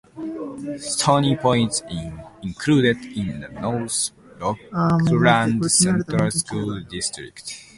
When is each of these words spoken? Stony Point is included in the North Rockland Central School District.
Stony 0.79 1.35
Point 1.35 1.73
is 1.73 1.83
included 2.41 2.97
in 3.15 3.39
the 3.41 3.49
North 3.49 4.09
Rockland 4.39 5.63
Central 5.71 6.31
School 6.31 6.79
District. 6.79 7.63